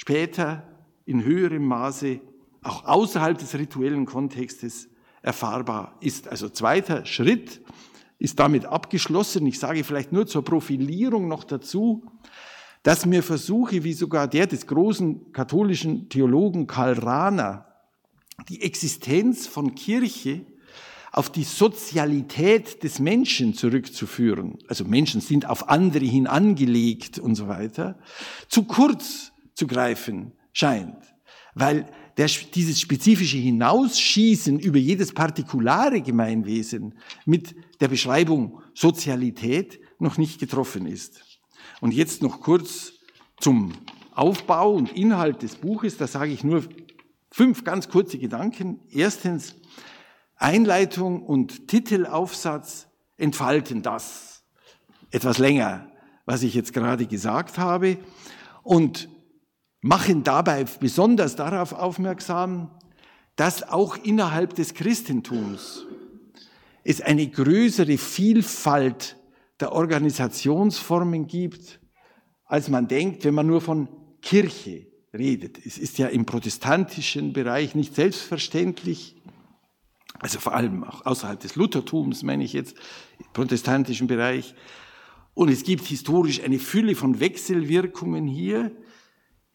später 0.00 0.62
in 1.04 1.22
höherem 1.24 1.66
Maße 1.66 2.20
auch 2.62 2.86
außerhalb 2.86 3.36
des 3.36 3.54
rituellen 3.54 4.06
Kontextes 4.06 4.88
erfahrbar 5.20 5.98
ist. 6.00 6.26
Also 6.26 6.48
zweiter 6.48 7.04
Schritt 7.04 7.60
ist 8.18 8.38
damit 8.38 8.64
abgeschlossen. 8.64 9.44
Ich 9.44 9.58
sage 9.58 9.84
vielleicht 9.84 10.10
nur 10.10 10.26
zur 10.26 10.42
Profilierung 10.42 11.28
noch 11.28 11.44
dazu, 11.44 12.02
dass 12.82 13.04
mir 13.04 13.22
versuche, 13.22 13.84
wie 13.84 13.92
sogar 13.92 14.26
der 14.26 14.46
des 14.46 14.66
großen 14.66 15.32
katholischen 15.32 16.08
Theologen 16.08 16.66
Karl 16.66 16.94
Rahner, 16.94 17.66
die 18.48 18.62
Existenz 18.62 19.46
von 19.46 19.74
Kirche 19.74 20.46
auf 21.12 21.30
die 21.30 21.44
Sozialität 21.44 22.82
des 22.84 23.00
Menschen 23.00 23.52
zurückzuführen, 23.52 24.56
also 24.66 24.84
Menschen 24.86 25.20
sind 25.20 25.44
auf 25.44 25.68
andere 25.68 26.06
hin 26.06 26.26
angelegt 26.26 27.18
und 27.18 27.34
so 27.34 27.48
weiter, 27.48 27.98
zu 28.48 28.62
kurz 28.62 29.29
zu 29.54 29.66
greifen 29.66 30.32
scheint. 30.52 30.96
Weil 31.54 31.86
der, 32.16 32.26
dieses 32.26 32.80
spezifische 32.80 33.38
Hinausschießen 33.38 34.58
über 34.58 34.78
jedes 34.78 35.12
partikulare 35.12 36.02
Gemeinwesen 36.02 36.94
mit 37.24 37.54
der 37.80 37.88
Beschreibung 37.88 38.62
Sozialität 38.74 39.80
noch 39.98 40.18
nicht 40.18 40.38
getroffen 40.38 40.86
ist. 40.86 41.22
Und 41.80 41.94
jetzt 41.94 42.22
noch 42.22 42.40
kurz 42.40 42.92
zum 43.38 43.72
Aufbau 44.12 44.72
und 44.72 44.92
Inhalt 44.92 45.42
des 45.42 45.56
Buches. 45.56 45.96
Da 45.96 46.06
sage 46.06 46.32
ich 46.32 46.44
nur 46.44 46.64
fünf 47.30 47.64
ganz 47.64 47.88
kurze 47.88 48.18
Gedanken. 48.18 48.80
Erstens, 48.90 49.54
Einleitung 50.36 51.22
und 51.22 51.68
Titelaufsatz 51.68 52.88
entfalten 53.16 53.82
das 53.82 54.42
etwas 55.10 55.38
länger, 55.38 55.90
was 56.24 56.42
ich 56.42 56.54
jetzt 56.54 56.72
gerade 56.72 57.06
gesagt 57.06 57.58
habe 57.58 57.98
und 58.62 59.08
machen 59.80 60.24
dabei 60.24 60.64
besonders 60.64 61.36
darauf 61.36 61.72
aufmerksam, 61.72 62.70
dass 63.36 63.62
auch 63.62 63.96
innerhalb 63.96 64.54
des 64.54 64.74
Christentums 64.74 65.86
es 66.84 67.00
eine 67.00 67.26
größere 67.26 67.98
Vielfalt 67.98 69.16
der 69.60 69.72
Organisationsformen 69.72 71.26
gibt, 71.26 71.80
als 72.44 72.68
man 72.68 72.88
denkt, 72.88 73.24
wenn 73.24 73.34
man 73.34 73.46
nur 73.46 73.60
von 73.60 73.88
Kirche 74.22 74.86
redet. 75.14 75.64
Es 75.64 75.78
ist 75.78 75.98
ja 75.98 76.08
im 76.08 76.26
protestantischen 76.26 77.32
Bereich 77.32 77.74
nicht 77.74 77.94
selbstverständlich, 77.94 79.16
also 80.18 80.38
vor 80.38 80.54
allem 80.54 80.84
auch 80.84 81.06
außerhalb 81.06 81.40
des 81.40 81.56
Luthertums, 81.56 82.22
meine 82.22 82.44
ich 82.44 82.52
jetzt, 82.52 82.76
im 83.18 83.26
protestantischen 83.32 84.06
Bereich. 84.06 84.54
Und 85.34 85.48
es 85.48 85.62
gibt 85.62 85.84
historisch 85.86 86.42
eine 86.42 86.58
Fülle 86.58 86.94
von 86.94 87.20
Wechselwirkungen 87.20 88.26
hier. 88.26 88.72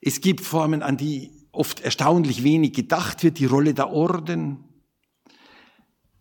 Es 0.08 0.22
gibt 0.22 0.42
Formen, 0.42 0.84
an 0.84 0.98
die 0.98 1.32
oft 1.52 1.80
erstaunlich 1.82 2.44
wenig 2.44 2.74
gedacht 2.74 3.24
wird, 3.24 3.40
die 3.40 3.46
Rolle 3.46 3.74
der 3.74 3.90
Orden. 3.90 4.64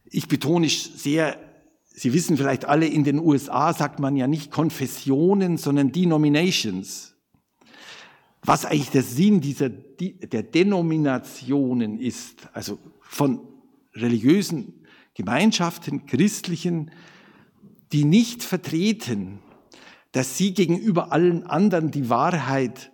Ich 0.07 0.27
betone 0.27 0.71
sehr, 0.71 1.39
Sie 1.85 2.15
wissen 2.15 2.39
vielleicht 2.39 2.65
alle, 2.65 2.87
in 2.87 3.05
den 3.05 3.19
USA 3.19 3.75
sagt 3.75 4.01
man 4.01 4.17
ja 4.17 4.27
nicht 4.27 4.51
Konfessionen, 4.51 5.59
sondern 5.59 5.93
Denominations. 5.93 7.15
Was 8.41 8.65
eigentlich 8.65 8.91
der 8.91 9.03
Sinn 9.03 9.43
dieser, 9.43 9.69
der 9.69 10.43
Denominationen 10.43 12.01
ist, 12.01 12.49
also 12.55 12.79
von 13.03 13.41
religiösen 13.93 14.87
Gemeinschaften, 15.13 16.07
christlichen, 16.07 16.91
die 17.93 18.05
nicht 18.05 18.43
vertreten, 18.43 19.41
dass 20.13 20.39
sie 20.39 20.55
gegenüber 20.55 21.13
allen 21.13 21.47
anderen 21.47 21.91
die 21.91 22.09
Wahrheit 22.09 22.91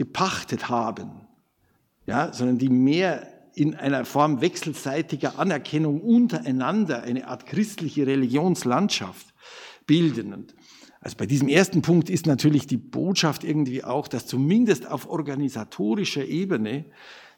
gepachtet 0.00 0.70
haben, 0.70 1.28
ja, 2.06 2.32
sondern 2.32 2.56
die 2.56 2.70
mehr 2.70 3.28
in 3.54 3.74
einer 3.74 4.06
Form 4.06 4.40
wechselseitiger 4.40 5.38
Anerkennung 5.38 6.00
untereinander 6.00 7.02
eine 7.02 7.28
Art 7.28 7.44
christliche 7.44 8.06
Religionslandschaft 8.06 9.34
bilden. 9.86 10.32
Und 10.32 10.54
also 11.02 11.18
bei 11.18 11.26
diesem 11.26 11.48
ersten 11.48 11.82
Punkt 11.82 12.08
ist 12.08 12.24
natürlich 12.24 12.66
die 12.66 12.78
Botschaft 12.78 13.44
irgendwie 13.44 13.84
auch, 13.84 14.08
dass 14.08 14.26
zumindest 14.26 14.86
auf 14.86 15.06
organisatorischer 15.06 16.24
Ebene 16.24 16.86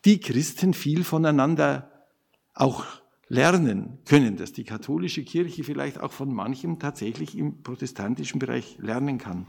die 0.04 0.20
Christen 0.20 0.72
viel 0.72 1.02
voneinander 1.02 2.06
auch 2.54 2.84
lernen 3.32 3.98
können, 4.04 4.36
dass 4.36 4.52
die 4.52 4.62
katholische 4.62 5.24
Kirche 5.24 5.64
vielleicht 5.64 5.98
auch 5.98 6.12
von 6.12 6.34
manchem 6.34 6.78
tatsächlich 6.78 7.36
im 7.38 7.62
protestantischen 7.62 8.38
Bereich 8.38 8.76
lernen 8.78 9.16
kann. 9.16 9.46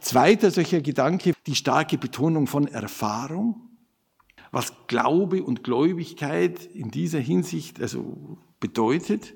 Zweiter 0.00 0.50
solcher 0.50 0.80
Gedanke, 0.80 1.34
die 1.46 1.54
starke 1.54 1.96
Betonung 1.96 2.48
von 2.48 2.66
Erfahrung, 2.66 3.68
was 4.50 4.72
Glaube 4.88 5.44
und 5.44 5.62
Gläubigkeit 5.62 6.66
in 6.74 6.90
dieser 6.90 7.20
Hinsicht 7.20 7.80
also 7.80 8.36
bedeutet. 8.58 9.34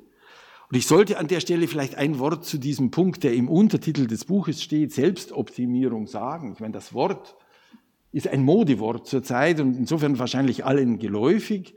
Und 0.73 0.77
ich 0.77 0.89
sollte 0.89 1.17
an 1.17 1.29
der 1.29 1.39
Stelle 1.39 1.69
vielleicht 1.69 1.95
ein 1.95 2.19
Wort 2.19 2.45
zu 2.45 2.59
diesem 2.59 2.91
Punkt, 2.91 3.23
der 3.23 3.35
im 3.35 3.49
Untertitel 3.49 4.09
des 4.09 4.25
Buches 4.25 4.61
steht, 4.61 4.93
Selbstoptimierung 4.93 6.09
sagen. 6.09 6.55
Ich 6.55 6.59
meine, 6.59 6.73
das 6.73 6.95
Wort 6.95 7.37
ist 8.11 8.27
ein 8.27 8.43
Modewort 8.43 9.07
zurzeit 9.07 9.61
und 9.61 9.77
insofern 9.77 10.19
wahrscheinlich 10.19 10.65
allen 10.65 10.99
geläufig 10.99 11.77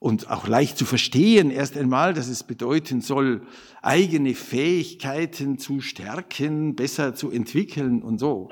und 0.00 0.30
auch 0.30 0.48
leicht 0.48 0.78
zu 0.78 0.86
verstehen 0.86 1.50
erst 1.50 1.76
einmal, 1.76 2.14
dass 2.14 2.26
es 2.26 2.42
bedeuten 2.42 3.02
soll, 3.02 3.46
eigene 3.82 4.34
Fähigkeiten 4.34 5.58
zu 5.58 5.80
stärken, 5.80 6.74
besser 6.74 7.14
zu 7.14 7.30
entwickeln 7.30 8.02
und 8.02 8.18
so. 8.18 8.48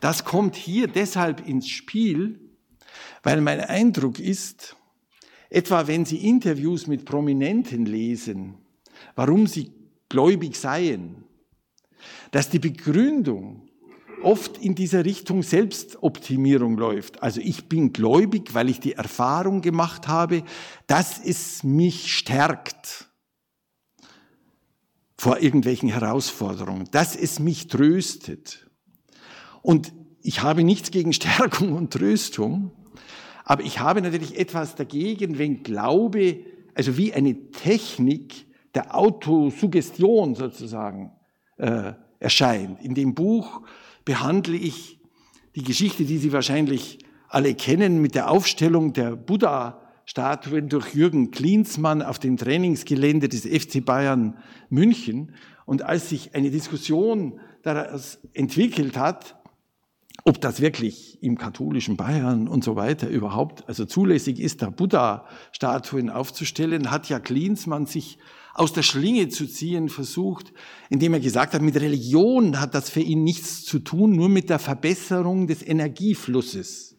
Das 0.00 0.24
kommt 0.24 0.56
hier 0.56 0.88
deshalb 0.88 1.46
ins 1.46 1.68
Spiel, 1.68 2.40
weil 3.22 3.42
mein 3.42 3.60
Eindruck 3.60 4.18
ist, 4.18 4.74
etwa 5.50 5.86
wenn 5.86 6.06
Sie 6.06 6.26
Interviews 6.26 6.86
mit 6.86 7.04
Prominenten 7.04 7.84
lesen, 7.84 8.54
warum 9.14 9.46
sie 9.46 9.72
gläubig 10.08 10.56
seien, 10.56 11.24
dass 12.30 12.48
die 12.48 12.58
Begründung 12.58 13.68
oft 14.22 14.58
in 14.58 14.74
dieser 14.74 15.04
Richtung 15.04 15.42
Selbstoptimierung 15.42 16.76
läuft. 16.76 17.22
Also 17.22 17.40
ich 17.40 17.68
bin 17.68 17.92
gläubig, 17.92 18.54
weil 18.54 18.68
ich 18.68 18.80
die 18.80 18.92
Erfahrung 18.92 19.60
gemacht 19.60 20.08
habe, 20.08 20.42
dass 20.86 21.18
es 21.18 21.62
mich 21.64 22.16
stärkt 22.16 23.08
vor 25.16 25.40
irgendwelchen 25.40 25.90
Herausforderungen, 25.90 26.88
dass 26.92 27.14
es 27.14 27.38
mich 27.40 27.68
tröstet. 27.68 28.70
Und 29.62 29.92
ich 30.22 30.42
habe 30.42 30.64
nichts 30.64 30.90
gegen 30.90 31.12
Stärkung 31.12 31.74
und 31.74 31.92
Tröstung, 31.92 32.72
aber 33.44 33.62
ich 33.64 33.80
habe 33.80 34.00
natürlich 34.00 34.38
etwas 34.38 34.76
dagegen, 34.76 35.38
wenn 35.38 35.62
Glaube, 35.62 36.44
also 36.74 36.96
wie 36.96 37.12
eine 37.12 37.50
Technik 37.50 38.46
der 38.74 38.96
Autosuggestion 38.96 40.34
sozusagen 40.34 41.12
äh, 41.56 41.94
erscheint. 42.20 42.80
In 42.80 42.94
dem 42.94 43.14
Buch 43.14 43.62
behandle 44.04 44.56
ich 44.56 45.00
die 45.56 45.64
Geschichte, 45.64 46.04
die 46.04 46.18
Sie 46.18 46.32
wahrscheinlich 46.32 46.98
alle 47.28 47.54
kennen, 47.54 48.00
mit 48.00 48.14
der 48.14 48.30
Aufstellung 48.30 48.92
der 48.92 49.16
Buddha-Statuen 49.16 50.68
durch 50.68 50.94
Jürgen 50.94 51.30
Klinsmann 51.30 52.02
auf 52.02 52.18
dem 52.18 52.36
Trainingsgelände 52.36 53.28
des 53.28 53.46
FC 53.46 53.84
Bayern 53.84 54.38
München. 54.68 55.34
Und 55.64 55.82
als 55.82 56.08
sich 56.08 56.34
eine 56.34 56.50
Diskussion 56.50 57.40
daraus 57.62 58.18
entwickelt 58.32 58.96
hat, 58.96 59.36
ob 60.24 60.40
das 60.40 60.60
wirklich 60.60 61.22
im 61.22 61.38
katholischen 61.38 61.96
Bayern 61.96 62.48
und 62.48 62.64
so 62.64 62.76
weiter 62.76 63.08
überhaupt 63.08 63.68
also 63.68 63.84
zulässig 63.84 64.38
ist, 64.40 64.62
da 64.62 64.70
Buddha-Statuen 64.70 66.10
aufzustellen, 66.10 66.90
hat 66.90 67.08
ja 67.08 67.20
Klinsmann 67.20 67.86
sich 67.86 68.18
aus 68.54 68.72
der 68.72 68.82
Schlinge 68.82 69.28
zu 69.28 69.46
ziehen 69.46 69.88
versucht, 69.88 70.52
indem 70.88 71.14
er 71.14 71.20
gesagt 71.20 71.54
hat, 71.54 71.62
mit 71.62 71.76
Religion 71.76 72.60
hat 72.60 72.74
das 72.74 72.90
für 72.90 73.00
ihn 73.00 73.24
nichts 73.24 73.64
zu 73.64 73.78
tun, 73.78 74.12
nur 74.12 74.28
mit 74.28 74.50
der 74.50 74.58
Verbesserung 74.58 75.46
des 75.46 75.66
Energieflusses. 75.66 76.96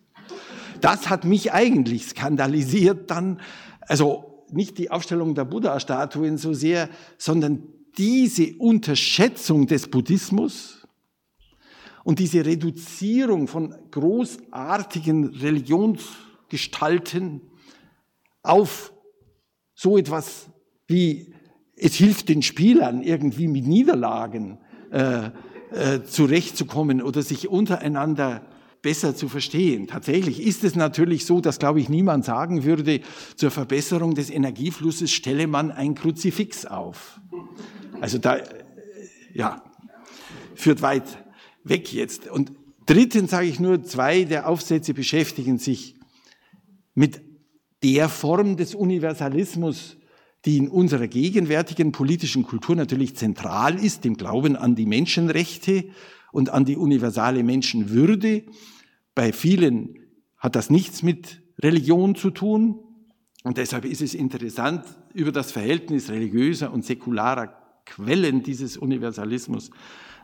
Das 0.80 1.10
hat 1.10 1.26
mich 1.26 1.54
eigentlich 1.54 2.08
skandalisiert 2.08 3.12
dann, 3.12 3.40
also 3.82 4.32
nicht 4.52 4.78
die 4.78 4.92
Aufstellung 4.92 5.34
der 5.36 5.46
Buddha-Statuen 5.46 6.38
so 6.38 6.54
sehr, 6.54 6.90
sondern 7.18 7.64
diese 7.98 8.56
Unterschätzung 8.58 9.68
des 9.68 9.90
Buddhismus 9.90 10.86
und 12.04 12.20
diese 12.20 12.46
Reduzierung 12.46 13.48
von 13.48 13.74
großartigen 13.92 15.36
Religionsgestalten 15.36 17.42
auf 18.44 18.92
so 19.76 19.98
etwas 19.98 20.50
wie 20.88 21.31
es 21.82 21.96
hilft 21.96 22.30
den 22.30 22.44
Spielern 22.44 23.02
irgendwie 23.02 23.48
mit 23.48 23.66
Niederlagen 23.66 24.60
äh, 24.92 25.32
äh, 25.72 26.04
zurechtzukommen 26.04 27.02
oder 27.02 27.24
sich 27.24 27.50
untereinander 27.50 28.46
besser 28.84 29.16
zu 29.16 29.28
verstehen. 29.28 29.88
Tatsächlich 29.88 30.46
ist 30.46 30.64
es 30.64 30.76
natürlich 30.76 31.26
so, 31.26 31.42
dass, 31.42 31.58
glaube 31.58 31.80
ich, 31.80 31.90
niemand 31.90 32.24
sagen 32.24 32.64
würde, 32.64 33.02
zur 33.36 33.50
Verbesserung 33.50 34.14
des 34.14 34.30
Energieflusses 34.30 35.12
stelle 35.12 35.48
man 35.48 35.72
ein 35.72 35.96
Kruzifix 35.96 36.68
auf. 36.68 37.20
Also 38.00 38.20
da, 38.20 38.38
äh, 38.38 38.44
ja, 39.34 39.64
führt 40.54 40.84
weit 40.84 41.04
weg 41.64 41.92
jetzt. 41.92 42.30
Und 42.30 42.52
drittens 42.86 43.32
sage 43.32 43.48
ich 43.48 43.60
nur, 43.60 43.84
zwei 43.84 44.24
der 44.24 44.48
Aufsätze 44.48 44.94
beschäftigen 44.94 45.58
sich 45.58 45.96
mit 46.94 47.22
der 47.84 48.08
Form 48.08 48.56
des 48.56 48.76
Universalismus, 48.76 49.98
die 50.46 50.58
in 50.58 50.70
unserer 50.70 51.08
gegenwärtigen 51.08 51.92
politischen 51.92 52.44
Kultur 52.44 52.76
natürlich 52.76 53.16
zentral 53.16 53.84
ist, 53.84 54.04
dem 54.04 54.18
Glauben 54.18 54.56
an 54.56 54.76
die 54.76 54.86
Menschenrechte 54.86 55.86
und 56.32 56.50
an 56.50 56.66
die 56.66 56.78
universale 56.78 57.44
Menschenwürde. 57.44 58.44
Bei 59.14 59.34
vielen 59.34 60.00
hat 60.38 60.56
das 60.56 60.70
nichts 60.70 61.04
mit 61.04 61.42
Religion 61.62 62.16
zu 62.16 62.32
tun. 62.32 62.80
Und 63.44 63.58
deshalb 63.58 63.86
ist 63.86 64.02
es 64.02 64.14
interessant, 64.14 64.84
über 65.14 65.32
das 65.32 65.52
Verhältnis 65.52 66.10
religiöser 66.10 66.72
und 66.72 66.86
säkularer 66.86 67.56
Quellen 67.86 68.44
dieses 68.44 68.78
Universalismus 68.78 69.72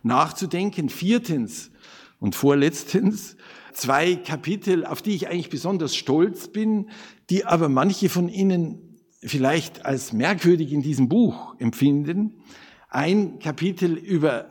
nachzudenken. 0.03 0.89
Viertens 0.89 1.71
und 2.19 2.35
vorletztens 2.35 3.35
zwei 3.73 4.15
Kapitel, 4.15 4.85
auf 4.85 5.01
die 5.01 5.11
ich 5.11 5.27
eigentlich 5.27 5.49
besonders 5.49 5.95
stolz 5.95 6.47
bin, 6.47 6.89
die 7.29 7.45
aber 7.45 7.69
manche 7.69 8.09
von 8.09 8.29
Ihnen 8.29 8.86
vielleicht 9.27 9.85
als 9.85 10.13
merkwürdig 10.13 10.73
in 10.73 10.81
diesem 10.81 11.09
Buch 11.09 11.55
empfinden. 11.59 12.41
Ein 12.89 13.39
Kapitel 13.39 13.93
über 13.93 14.49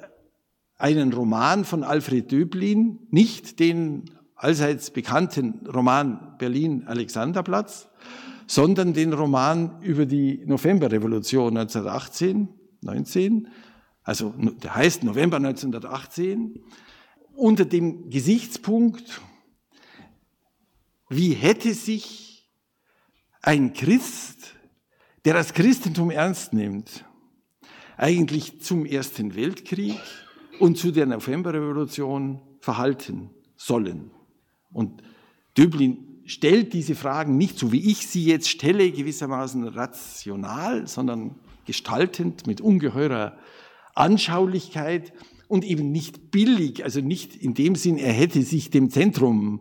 einen 0.79 1.12
Roman 1.12 1.65
von 1.65 1.83
Alfred 1.83 2.31
Döblin, 2.31 2.99
nicht 3.11 3.61
den 3.61 4.11
allseits 4.35 4.91
bekannten 4.91 5.67
Roman 5.67 6.37
Berlin 6.39 6.85
Alexanderplatz, 6.87 7.89
sondern 8.47 8.93
den 8.93 9.12
Roman 9.12 9.81
über 9.83 10.07
die 10.07 10.43
Novemberrevolution 10.47 11.57
1918, 11.57 12.49
19, 12.83 13.49
also 14.05 14.33
der 14.62 14.77
heißt 14.77 15.03
November 15.03 15.39
1918, 15.39 16.61
unter 17.35 17.65
dem 17.65 18.09
Gesichtspunkt, 18.09 19.21
wie 21.09 21.33
hätte 21.33 21.75
sich 21.75 22.49
ein 23.43 23.73
Christ, 23.73 24.56
der 25.27 25.35
das 25.35 25.55
Christentum 25.55 26.12
ernst 26.12 26.53
nimmt, 26.53 27.05
eigentlich 27.97 28.61
zum 28.62 28.87
Ersten 28.87 29.35
Weltkrieg 29.35 29.99
und 30.61 30.79
zu 30.79 30.93
der 30.93 31.05
Novemberrevolution 31.07 32.41
verhalten 32.61 33.31
sollen. 33.57 34.12
Und 34.73 35.03
Döblin 35.59 36.23
stellt 36.27 36.75
diese 36.75 36.95
Fragen 36.95 37.37
nicht 37.37 37.59
so, 37.59 37.73
wie 37.73 37.91
ich 37.91 38.07
sie 38.07 38.25
jetzt 38.25 38.49
stelle, 38.49 38.93
gewissermaßen 38.93 39.67
rational, 39.67 40.87
sondern 40.87 41.35
gestaltend 41.65 42.47
mit 42.47 42.61
ungeheurer 42.61 43.37
Anschaulichkeit 43.97 45.12
und 45.49 45.65
eben 45.65 45.91
nicht 45.91 46.31
billig, 46.31 46.85
also 46.85 47.01
nicht 47.01 47.35
in 47.35 47.55
dem 47.55 47.75
Sinn, 47.75 47.99
er 47.99 48.12
hätte 48.12 48.43
sich 48.43 48.71
dem 48.71 48.91
Zentrum 48.91 49.61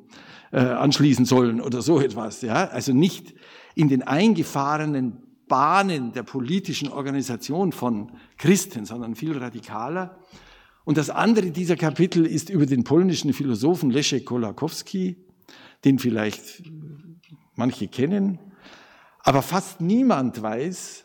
äh, 0.51 0.59
anschließen 0.59 1.25
sollen 1.25 1.59
oder 1.59 1.81
so 1.81 1.99
etwas, 1.99 2.43
ja, 2.43 2.67
also 2.67 2.93
nicht 2.93 3.33
in 3.73 3.89
den 3.89 4.03
eingefahrenen 4.03 5.24
Bahnen 5.47 6.11
der 6.13 6.23
politischen 6.23 6.89
Organisation 6.89 7.71
von 7.71 8.11
Christen, 8.37 8.85
sondern 8.85 9.15
viel 9.15 9.37
radikaler. 9.37 10.19
Und 10.83 10.97
das 10.97 11.09
andere 11.09 11.51
dieser 11.51 11.75
Kapitel 11.75 12.25
ist 12.25 12.49
über 12.49 12.65
den 12.65 12.83
polnischen 12.83 13.33
Philosophen 13.33 13.89
Leszek 13.89 14.25
Kolakowski, 14.25 15.17
den 15.83 15.99
vielleicht 15.99 16.63
manche 17.55 17.87
kennen, 17.87 18.39
aber 19.23 19.41
fast 19.41 19.81
niemand 19.81 20.41
weiß, 20.41 21.03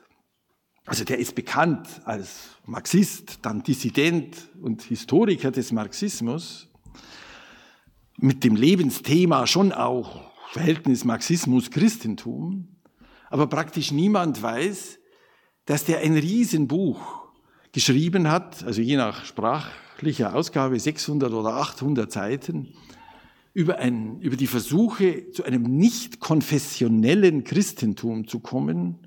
also 0.84 1.04
der 1.04 1.18
ist 1.18 1.34
bekannt 1.34 1.88
als 2.04 2.50
Marxist, 2.66 3.38
dann 3.42 3.62
Dissident 3.62 4.50
und 4.60 4.82
Historiker 4.82 5.50
des 5.50 5.72
Marxismus, 5.72 6.68
mit 8.18 8.44
dem 8.44 8.56
Lebensthema 8.56 9.46
schon 9.46 9.72
auch 9.72 10.20
Verhältnis 10.50 11.04
Marxismus-Christentum, 11.04 12.68
aber 13.30 13.46
praktisch 13.46 13.92
niemand 13.92 14.42
weiß, 14.42 14.98
dass 15.64 15.84
der 15.84 16.00
ein 16.00 16.16
Riesenbuch 16.16 17.00
geschrieben 17.72 18.28
hat, 18.30 18.64
also 18.64 18.82
je 18.82 18.96
nach 18.96 19.24
sprachlicher 19.24 20.34
Ausgabe 20.34 20.78
600 20.78 21.32
oder 21.32 21.54
800 21.54 22.10
Seiten, 22.10 22.74
über, 23.52 23.78
ein, 23.78 24.20
über 24.20 24.36
die 24.36 24.46
Versuche, 24.46 25.30
zu 25.30 25.44
einem 25.44 25.62
nicht 25.62 26.20
konfessionellen 26.20 27.44
Christentum 27.44 28.26
zu 28.26 28.40
kommen 28.40 28.98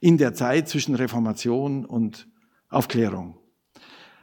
in 0.00 0.18
der 0.18 0.34
Zeit 0.34 0.68
zwischen 0.68 0.94
Reformation 0.94 1.84
und 1.84 2.28
Aufklärung. 2.68 3.36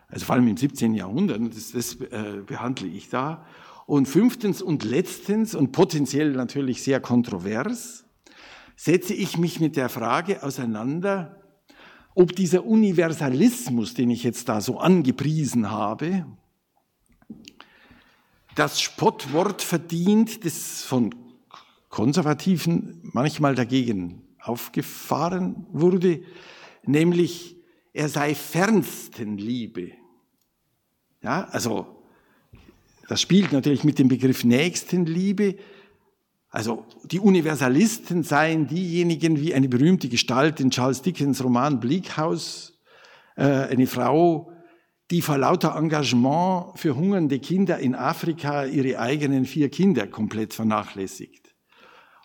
Also 0.08 0.26
vor 0.26 0.36
allem 0.36 0.48
im 0.48 0.58
17. 0.58 0.93
Jahrhundert, 0.93 1.41
das, 1.54 1.72
das 1.72 1.96
äh, 1.96 2.41
behandle 2.46 2.88
ich 2.88 3.10
da. 3.10 3.46
Und 3.86 4.08
fünftens 4.08 4.62
und 4.62 4.84
letztens 4.84 5.56
und 5.56 5.72
potenziell 5.72 6.32
natürlich 6.32 6.84
sehr 6.84 7.00
kontrovers, 7.00 8.07
setze 8.78 9.13
ich 9.13 9.38
mich 9.38 9.60
mit 9.60 9.76
der 9.76 9.90
Frage 9.90 10.44
auseinander, 10.44 11.42
ob 12.16 12.36
dieser 12.36 12.66
Universalismus, 12.66 13.94
den 13.94 14.10
ich 14.10 14.24
jetzt 14.24 14.48
da 14.48 14.62
so 14.62 14.80
angepriesen 14.80 15.70
habe, 15.70 16.26
das 18.56 18.80
Spottwort 18.80 19.62
verdient, 19.62 20.46
das 20.46 20.84
von 20.84 21.13
Konservativen 21.90 23.02
manchmal 23.13 23.56
dagegen 23.56 24.24
aufgefahren 24.40 25.68
wurde, 25.72 26.22
nämlich 26.84 27.58
er 27.94 28.10
sei 28.10 28.36
fernsten 28.36 29.38
Liebe. 29.38 29.92
Ja, 31.22 31.46
also 31.46 32.04
das 33.08 33.22
spielt 33.22 33.52
natürlich 33.52 33.84
mit 33.84 34.00
dem 34.00 34.08
Begriff 34.08 34.44
Nächstenliebe. 34.44 35.58
Also 36.58 36.88
die 37.04 37.20
Universalisten 37.20 38.24
seien 38.24 38.65
diejenigen 38.65 39.39
wie 39.39 39.54
eine 39.54 39.70
berühmte 39.70 40.10
Gestalt 40.10 40.60
in 40.60 40.72
Charles 40.72 41.04
Dickens 41.04 41.43
Roman 41.43 41.80
Bleak 41.80 42.17
House, 42.17 42.74
äh, 43.36 43.43
eine 43.43 43.86
Frau, 43.86 44.52
die 45.12 45.22
vor 45.22 45.38
lauter 45.38 45.76
Engagement 45.76 46.80
für 46.80 46.96
hungernde 46.96 47.38
Kinder 47.38 47.78
in 47.78 47.93
Afrika 47.93 48.65
ihre 48.65 48.98
eigenen 48.98 49.46
vier 49.46 49.70
Kinder 49.70 50.08
komplett 50.08 50.56
vernachlässigt. 50.56 51.54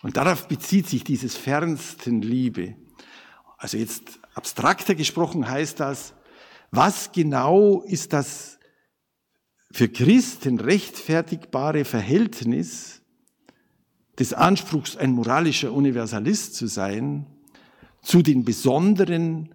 Und 0.00 0.16
darauf 0.16 0.48
bezieht 0.48 0.88
sich 0.88 1.04
dieses 1.04 1.36
fernsten 1.36 2.22
Liebe. 2.22 2.76
Also 3.58 3.76
jetzt 3.76 4.18
abstrakter 4.32 4.94
gesprochen 4.94 5.46
heißt 5.46 5.78
das, 5.78 6.14
was 6.70 7.12
genau 7.12 7.82
ist 7.82 8.14
das 8.14 8.58
für 9.70 9.90
Christen 9.90 10.58
rechtfertigbare 10.58 11.84
Verhältnis 11.84 13.01
des 14.18 14.34
Anspruchs, 14.34 14.96
ein 14.96 15.12
moralischer 15.12 15.72
Universalist 15.72 16.54
zu 16.54 16.66
sein, 16.66 17.26
zu 18.02 18.22
den 18.22 18.44
besonderen 18.44 19.54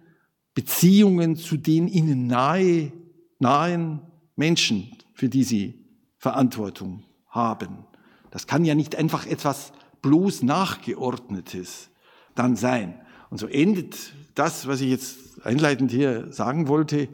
Beziehungen 0.54 1.36
zu 1.36 1.56
den 1.56 1.86
ihnen 1.86 2.26
nahe 2.26 2.92
nahen 3.38 4.00
Menschen, 4.34 4.90
für 5.14 5.28
die 5.28 5.44
sie 5.44 5.84
Verantwortung 6.16 7.04
haben. 7.28 7.84
Das 8.30 8.46
kann 8.46 8.64
ja 8.64 8.74
nicht 8.74 8.96
einfach 8.96 9.26
etwas 9.26 9.72
bloß 10.02 10.42
Nachgeordnetes 10.42 11.90
dann 12.34 12.56
sein. 12.56 13.00
Und 13.30 13.38
so 13.38 13.46
endet 13.46 14.12
das, 14.34 14.66
was 14.66 14.80
ich 14.80 14.90
jetzt 14.90 15.44
einleitend 15.44 15.90
hier 15.90 16.32
sagen 16.32 16.68
wollte, 16.68 17.08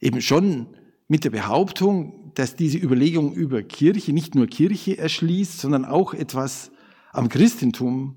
eben 0.00 0.20
schon 0.20 0.66
mit 1.12 1.24
der 1.24 1.30
Behauptung, 1.30 2.32
dass 2.36 2.56
diese 2.56 2.78
Überlegung 2.78 3.34
über 3.34 3.62
Kirche 3.62 4.14
nicht 4.14 4.34
nur 4.34 4.46
Kirche 4.46 4.96
erschließt, 4.96 5.60
sondern 5.60 5.84
auch 5.84 6.14
etwas 6.14 6.70
am 7.12 7.28
Christentum 7.28 8.16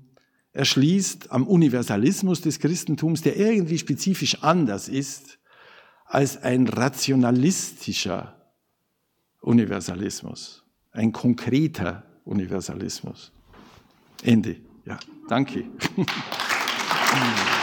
erschließt, 0.54 1.30
am 1.30 1.46
Universalismus 1.46 2.40
des 2.40 2.58
Christentums, 2.58 3.20
der 3.20 3.36
irgendwie 3.36 3.76
spezifisch 3.76 4.42
anders 4.42 4.88
ist 4.88 5.38
als 6.06 6.42
ein 6.42 6.66
rationalistischer 6.68 8.34
Universalismus, 9.42 10.64
ein 10.92 11.12
konkreter 11.12 12.02
Universalismus. 12.24 13.30
Ende. 14.22 14.56
Ja, 14.86 14.98
danke. 15.28 15.64